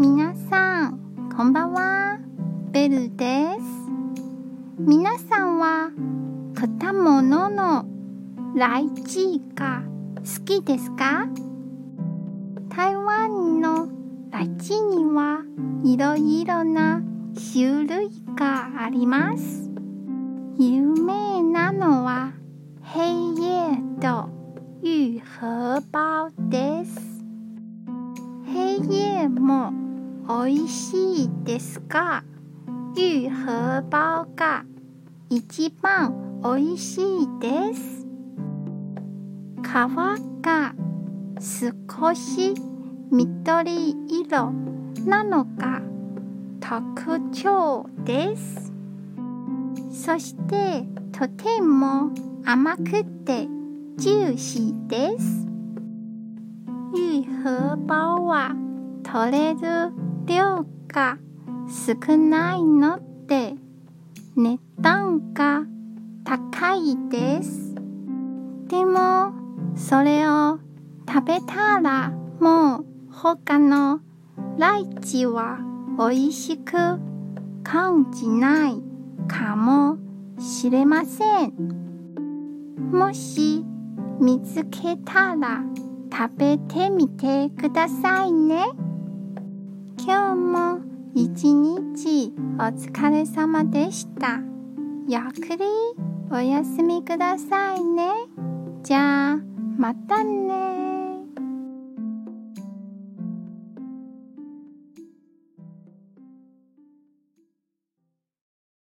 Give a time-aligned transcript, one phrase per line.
[0.00, 2.20] 皆さん、こんばんは。
[2.70, 3.60] ベルです。
[4.78, 5.90] 皆さんは
[6.54, 7.84] 果物の
[8.54, 9.82] ライチが
[10.18, 11.26] 好きですか？
[12.68, 13.88] 台湾の
[14.30, 15.40] ライチには
[15.82, 17.02] いろいろな
[17.52, 19.68] 種類があります。
[20.58, 22.34] 有名なのは
[22.84, 24.30] 黑叶と玉
[24.80, 27.00] 荷包です。
[28.46, 29.87] 黑叶も
[30.28, 32.22] 美味しいですが、
[32.94, 34.62] 玉荷包が
[35.30, 38.06] 一番美味しいです？
[39.62, 39.64] 皮
[40.42, 40.74] が
[41.40, 42.54] 少し？
[43.10, 44.52] 緑色
[45.06, 45.80] なのが
[46.60, 48.70] 特徴です。
[49.90, 52.10] そしてとても
[52.44, 53.48] 甘くて
[53.96, 55.46] ジューシーです。
[56.92, 57.26] 玉荷
[57.86, 58.54] 包は
[59.02, 59.90] 取れる
[60.98, 61.16] が
[61.68, 63.54] 少ないので
[64.34, 65.62] 値段が
[66.24, 67.76] 高いです。
[68.66, 69.32] でも
[69.76, 70.58] それを
[71.08, 72.10] 食べたら
[72.40, 74.00] もう他の
[74.58, 75.60] ライチは
[75.96, 76.72] 美味しく
[77.62, 78.82] 感じない
[79.28, 79.98] かも
[80.40, 81.52] しれません。
[82.90, 83.64] もし
[84.20, 85.62] 見つけたら
[86.12, 88.66] 食べてみてくださいね。
[90.04, 94.40] 今日も一日お疲れ様でした。
[95.08, 95.64] ゆっくり
[96.30, 98.10] お休みくださいね。
[98.82, 99.38] じゃあ、
[99.78, 100.37] またね